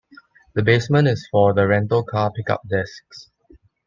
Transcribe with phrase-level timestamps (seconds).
[0.55, 3.29] The basement is for the rental-car pickup desks.